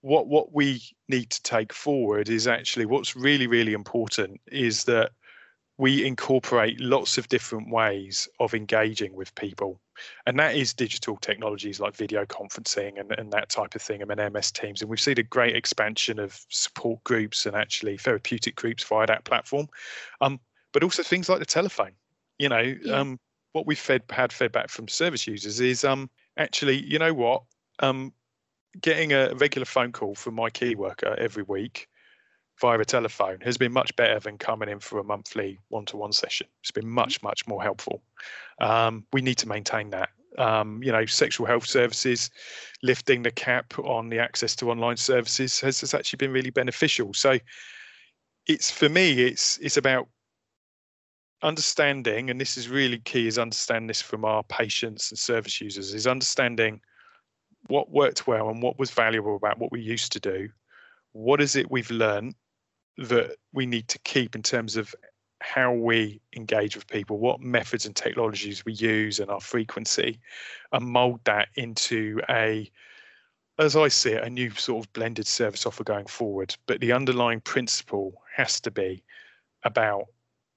what 0.02 0.26
what 0.26 0.52
we 0.52 0.82
need 1.08 1.30
to 1.30 1.42
take 1.42 1.72
forward 1.72 2.28
is 2.28 2.46
actually 2.46 2.86
what's 2.86 3.16
really 3.16 3.46
really 3.46 3.72
important 3.72 4.40
is 4.46 4.84
that 4.84 5.12
we 5.78 6.06
incorporate 6.06 6.78
lots 6.80 7.18
of 7.18 7.28
different 7.28 7.70
ways 7.70 8.28
of 8.40 8.54
engaging 8.54 9.14
with 9.14 9.34
people. 9.34 9.80
And 10.26 10.38
that 10.38 10.54
is 10.54 10.74
digital 10.74 11.16
technologies 11.16 11.80
like 11.80 11.96
video 11.96 12.24
conferencing 12.24 13.00
and, 13.00 13.12
and 13.12 13.32
that 13.32 13.48
type 13.48 13.74
of 13.74 13.82
thing, 13.82 14.02
I 14.02 14.12
and 14.12 14.32
MS 14.32 14.52
Teams. 14.52 14.80
And 14.80 14.90
we've 14.90 15.00
seen 15.00 15.18
a 15.18 15.22
great 15.22 15.56
expansion 15.56 16.18
of 16.18 16.44
support 16.48 17.02
groups 17.04 17.46
and 17.46 17.56
actually 17.56 17.96
therapeutic 17.96 18.54
groups 18.54 18.84
via 18.84 19.06
that 19.06 19.24
platform. 19.24 19.68
Um, 20.20 20.40
but 20.72 20.82
also 20.82 21.02
things 21.02 21.28
like 21.28 21.38
the 21.38 21.46
telephone. 21.46 21.92
You 22.38 22.48
know, 22.48 22.74
yeah. 22.82 22.94
um, 22.94 23.20
what 23.52 23.66
we've 23.66 23.78
fed 23.78 24.02
had 24.10 24.32
fed 24.32 24.52
back 24.52 24.68
from 24.68 24.88
service 24.88 25.26
users 25.26 25.60
is 25.60 25.84
um, 25.84 26.10
actually, 26.36 26.82
you 26.82 26.98
know 26.98 27.14
what? 27.14 27.42
Um, 27.78 28.12
getting 28.80 29.12
a 29.12 29.34
regular 29.34 29.66
phone 29.66 29.92
call 29.92 30.14
from 30.14 30.34
my 30.34 30.48
key 30.50 30.74
worker 30.74 31.14
every 31.18 31.42
week 31.42 31.88
via 32.62 32.78
a 32.78 32.84
telephone 32.84 33.40
has 33.40 33.58
been 33.58 33.72
much 33.72 33.94
better 33.96 34.20
than 34.20 34.38
coming 34.38 34.68
in 34.68 34.78
for 34.78 35.00
a 35.00 35.04
monthly 35.04 35.58
one-to-one 35.68 36.12
session. 36.12 36.46
It's 36.60 36.70
been 36.70 36.88
much, 36.88 37.20
much 37.20 37.44
more 37.48 37.60
helpful. 37.60 38.04
Um, 38.60 39.04
we 39.12 39.20
need 39.20 39.36
to 39.38 39.48
maintain 39.48 39.90
that. 39.90 40.10
Um, 40.38 40.80
you 40.80 40.92
know, 40.92 41.04
sexual 41.04 41.44
health 41.44 41.66
services, 41.66 42.30
lifting 42.82 43.22
the 43.22 43.32
cap 43.32 43.76
on 43.80 44.08
the 44.08 44.20
access 44.20 44.54
to 44.56 44.70
online 44.70 44.96
services 44.96 45.60
has, 45.60 45.80
has 45.80 45.92
actually 45.92 46.18
been 46.18 46.32
really 46.32 46.50
beneficial. 46.50 47.12
So, 47.12 47.38
it's 48.46 48.70
for 48.70 48.88
me, 48.88 49.20
it's 49.20 49.58
it's 49.58 49.76
about 49.76 50.08
understanding, 51.42 52.30
and 52.30 52.40
this 52.40 52.56
is 52.56 52.68
really 52.68 52.98
key, 53.00 53.26
is 53.26 53.38
understand 53.38 53.90
this 53.90 54.00
from 54.00 54.24
our 54.24 54.44
patients 54.44 55.10
and 55.10 55.18
service 55.18 55.60
users, 55.60 55.92
is 55.92 56.06
understanding 56.06 56.80
what 57.66 57.90
worked 57.90 58.26
well 58.26 58.48
and 58.48 58.62
what 58.62 58.78
was 58.78 58.90
valuable 58.90 59.36
about 59.36 59.58
what 59.58 59.72
we 59.72 59.80
used 59.80 60.12
to 60.12 60.20
do. 60.20 60.48
What 61.12 61.42
is 61.42 61.56
it 61.56 61.70
we've 61.70 61.90
learned 61.90 62.34
that 62.98 63.36
we 63.52 63.66
need 63.66 63.88
to 63.88 63.98
keep 64.00 64.34
in 64.34 64.42
terms 64.42 64.76
of 64.76 64.94
how 65.40 65.72
we 65.72 66.20
engage 66.36 66.76
with 66.76 66.86
people, 66.86 67.18
what 67.18 67.40
methods 67.40 67.84
and 67.86 67.96
technologies 67.96 68.64
we 68.64 68.72
use 68.72 69.18
and 69.18 69.30
our 69.30 69.40
frequency, 69.40 70.20
and 70.72 70.86
mold 70.86 71.20
that 71.24 71.48
into 71.56 72.20
a, 72.30 72.70
as 73.58 73.76
I 73.76 73.88
see 73.88 74.12
it, 74.12 74.24
a 74.24 74.30
new 74.30 74.50
sort 74.50 74.84
of 74.84 74.92
blended 74.92 75.26
service 75.26 75.66
offer 75.66 75.84
going 75.84 76.06
forward. 76.06 76.54
But 76.66 76.80
the 76.80 76.92
underlying 76.92 77.40
principle 77.40 78.22
has 78.34 78.60
to 78.60 78.70
be 78.70 79.02
about 79.64 80.06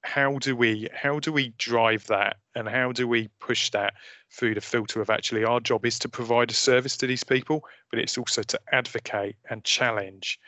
how 0.05 0.37
do 0.37 0.55
we 0.55 0.87
how 0.93 1.19
do 1.19 1.33
we 1.33 1.49
drive 1.57 2.05
that 2.07 2.37
and 2.53 2.69
how 2.69 2.91
do 2.91 3.07
we 3.07 3.27
push 3.39 3.71
that 3.71 3.95
through 4.29 4.53
the 4.53 4.61
filter 4.61 5.01
of 5.01 5.09
actually 5.09 5.43
our 5.43 5.59
job 5.59 5.83
is 5.83 5.97
to 5.97 6.07
provide 6.07 6.51
a 6.51 6.53
service 6.53 6.95
to 6.95 7.07
these 7.07 7.23
people 7.23 7.63
but 7.89 7.97
it's 7.97 8.17
also 8.17 8.43
to 8.43 8.59
advocate 8.71 9.35
and 9.49 9.63
challenge 9.63 10.39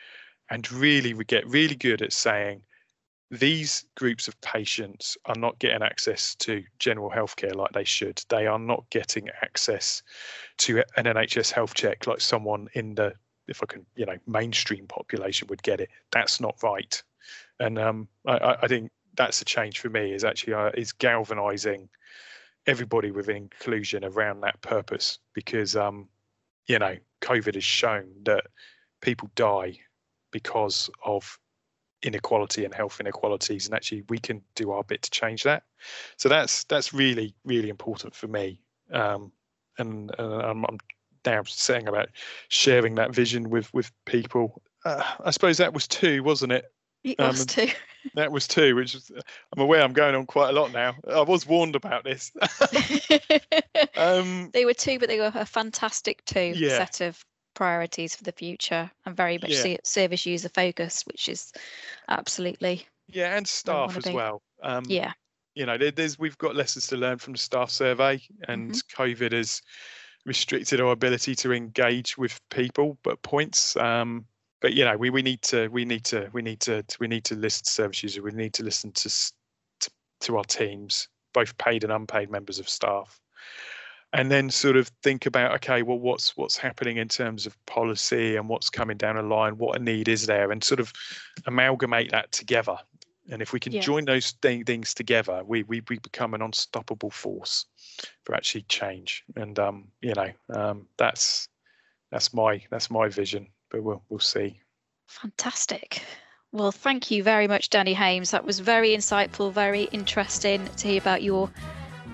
and 0.50 0.70
really 0.72 1.14
we 1.14 1.24
get 1.24 1.46
really 1.46 1.76
good 1.76 2.02
at 2.02 2.12
saying 2.12 2.62
these 3.30 3.84
groups 3.94 4.26
of 4.26 4.40
patients 4.40 5.16
are 5.26 5.34
not 5.36 5.58
getting 5.58 5.82
access 5.82 6.34
to 6.36 6.64
general 6.78 7.10
healthcare 7.10 7.54
like 7.54 7.72
they 7.72 7.84
should. 7.84 8.22
They 8.30 8.46
are 8.46 8.58
not 8.58 8.88
getting 8.90 9.28
access 9.42 10.02
to 10.58 10.78
an 10.96 11.04
NHS 11.04 11.52
health 11.52 11.74
check 11.74 12.06
like 12.06 12.20
someone 12.20 12.68
in 12.74 12.94
the 12.94 13.14
if 13.46 13.62
I 13.62 13.66
can, 13.66 13.86
you 13.96 14.04
know, 14.04 14.16
mainstream 14.26 14.86
population 14.86 15.48
would 15.48 15.62
get 15.62 15.80
it. 15.80 15.88
That's 16.12 16.38
not 16.40 16.56
right, 16.62 17.02
and 17.60 17.78
um, 17.78 18.08
I, 18.26 18.56
I 18.62 18.68
think 18.68 18.90
that's 19.16 19.40
a 19.40 19.44
change 19.44 19.78
for 19.78 19.88
me. 19.88 20.12
Is 20.12 20.24
actually 20.24 20.54
uh, 20.54 20.70
is 20.74 20.92
galvanizing 20.92 21.88
everybody 22.66 23.10
with 23.10 23.30
inclusion 23.30 24.04
around 24.04 24.42
that 24.42 24.60
purpose 24.60 25.18
because 25.32 25.76
um, 25.76 26.08
you 26.66 26.78
know, 26.78 26.96
COVID 27.22 27.54
has 27.54 27.64
shown 27.64 28.06
that 28.24 28.44
people 29.00 29.30
die 29.34 29.80
because 30.30 30.90
of 31.04 31.38
inequality 32.02 32.64
and 32.64 32.72
health 32.72 33.00
inequalities 33.00 33.66
and 33.66 33.74
actually 33.74 34.04
we 34.08 34.18
can 34.18 34.40
do 34.54 34.70
our 34.70 34.84
bit 34.84 35.02
to 35.02 35.10
change 35.10 35.42
that. 35.42 35.64
So 36.16 36.28
that's 36.28 36.64
that's 36.64 36.94
really 36.94 37.34
really 37.44 37.68
important 37.68 38.14
for 38.14 38.28
me. 38.28 38.60
Um, 38.92 39.32
and, 39.78 40.12
and 40.18 40.32
I'm, 40.42 40.64
I'm, 40.64 40.78
now 41.26 41.42
saying 41.46 41.88
about 41.88 42.08
sharing 42.48 42.94
that 42.94 43.14
vision 43.14 43.50
with 43.50 43.72
with 43.74 43.90
people. 44.06 44.62
Uh, 44.84 45.02
i 45.24 45.30
suppose 45.30 45.58
that 45.58 45.74
was 45.74 45.88
two 45.88 46.22
wasn't 46.22 46.52
it? 46.52 46.72
It 47.04 47.18
was 47.18 47.40
um, 47.40 47.46
two. 47.46 47.68
that 48.14 48.32
was 48.32 48.46
two 48.46 48.74
which 48.76 48.94
is, 48.94 49.10
i'm 49.52 49.60
aware 49.60 49.82
i'm 49.82 49.92
going 49.92 50.14
on 50.14 50.24
quite 50.24 50.50
a 50.50 50.52
lot 50.52 50.72
now. 50.72 50.94
I 51.12 51.22
was 51.22 51.46
warned 51.46 51.76
about 51.76 52.04
this. 52.04 52.32
Um, 53.96 54.50
they 54.52 54.64
were 54.64 54.74
two 54.74 54.98
but 55.00 55.08
they 55.08 55.18
were 55.18 55.32
a 55.34 55.44
fantastic 55.44 56.24
two 56.24 56.52
yeah. 56.54 56.78
set 56.78 57.00
of 57.00 57.24
priorities 57.58 58.14
for 58.14 58.22
the 58.22 58.30
future 58.30 58.88
and 59.04 59.16
very 59.16 59.36
much 59.36 59.50
yeah. 59.50 59.76
service 59.82 60.24
user 60.24 60.48
focused, 60.48 61.08
which 61.08 61.28
is 61.28 61.52
absolutely 62.08 62.86
yeah, 63.08 63.36
and 63.36 63.48
staff 63.48 63.96
as 63.96 64.04
be. 64.04 64.12
well. 64.12 64.42
Um, 64.62 64.84
yeah, 64.86 65.12
you 65.56 65.66
know, 65.66 65.76
there's 65.76 66.20
we've 66.20 66.38
got 66.38 66.54
lessons 66.54 66.86
to 66.86 66.96
learn 66.96 67.18
from 67.18 67.32
the 67.32 67.38
staff 67.40 67.70
survey, 67.70 68.22
and 68.46 68.70
mm-hmm. 68.70 69.02
COVID 69.02 69.32
has 69.32 69.60
restricted 70.24 70.80
our 70.80 70.92
ability 70.92 71.34
to 71.34 71.52
engage 71.52 72.16
with 72.16 72.40
people, 72.48 72.96
but 73.02 73.20
points. 73.22 73.76
Um, 73.76 74.24
but 74.60 74.74
you 74.74 74.84
know, 74.84 74.96
we, 74.96 75.10
we 75.10 75.22
need 75.22 75.42
to 75.42 75.66
we 75.68 75.84
need 75.84 76.04
to 76.04 76.30
we 76.32 76.42
need 76.42 76.60
to 76.60 76.84
we 77.00 77.08
need 77.08 77.24
to 77.24 77.34
listen 77.34 77.64
to 77.64 77.70
service 77.72 78.04
users. 78.04 78.22
We 78.22 78.30
need 78.30 78.54
to 78.54 78.62
listen 78.62 78.92
to 78.92 79.08
to, 79.80 79.90
to 80.20 80.36
our 80.36 80.44
teams, 80.44 81.08
both 81.34 81.58
paid 81.58 81.82
and 81.82 81.92
unpaid 81.92 82.30
members 82.30 82.60
of 82.60 82.68
staff 82.68 83.20
and 84.12 84.30
then 84.30 84.48
sort 84.50 84.76
of 84.76 84.88
think 85.02 85.26
about 85.26 85.52
okay 85.54 85.82
well 85.82 85.98
what's 85.98 86.36
what's 86.36 86.56
happening 86.56 86.96
in 86.96 87.08
terms 87.08 87.46
of 87.46 87.66
policy 87.66 88.36
and 88.36 88.48
what's 88.48 88.70
coming 88.70 88.96
down 88.96 89.16
the 89.16 89.22
line 89.22 89.58
what 89.58 89.78
a 89.78 89.82
need 89.82 90.08
is 90.08 90.26
there 90.26 90.50
and 90.50 90.64
sort 90.64 90.80
of 90.80 90.92
amalgamate 91.46 92.10
that 92.10 92.30
together. 92.32 92.76
And 93.30 93.42
if 93.42 93.52
we 93.52 93.60
can 93.60 93.74
yeah. 93.74 93.82
join 93.82 94.06
those 94.06 94.32
th- 94.32 94.64
things 94.64 94.94
together 94.94 95.42
we, 95.44 95.62
we 95.64 95.82
we 95.88 95.98
become 95.98 96.32
an 96.34 96.42
unstoppable 96.42 97.10
force 97.10 97.66
for 98.24 98.34
actually 98.34 98.62
change. 98.62 99.24
And 99.36 99.58
um 99.58 99.88
you 100.00 100.14
know 100.14 100.30
um 100.54 100.86
that's 100.96 101.48
that's 102.10 102.32
my 102.32 102.62
that's 102.70 102.90
my 102.90 103.08
vision 103.08 103.48
but 103.70 103.82
we'll 103.82 104.02
we'll 104.08 104.20
see. 104.20 104.60
Fantastic. 105.08 106.02
Well 106.52 106.72
thank 106.72 107.10
you 107.10 107.22
very 107.22 107.46
much 107.46 107.68
danny 107.68 107.92
hames. 107.92 108.30
That 108.30 108.46
was 108.46 108.60
very 108.60 108.90
insightful 108.90 109.52
very 109.52 109.82
interesting 109.84 110.66
to 110.78 110.88
hear 110.88 110.98
about 110.98 111.22
your 111.22 111.50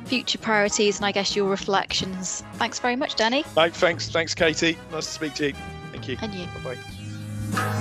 future 0.04 0.38
priorities 0.38 0.96
and 0.98 1.06
I 1.06 1.12
guess 1.12 1.34
your 1.34 1.48
reflections. 1.48 2.42
Thanks 2.54 2.78
very 2.78 2.96
much, 2.96 3.16
Danny. 3.16 3.42
thanks, 3.74 4.08
thanks, 4.10 4.34
Katie. 4.34 4.78
Nice 4.92 5.06
to 5.06 5.12
speak 5.12 5.34
to 5.34 5.48
you. 5.48 5.54
Thank 5.92 6.08
you. 6.08 6.16
And 6.20 6.34
you. 6.34 6.46
Bye 6.62 6.74
bye. 7.52 7.80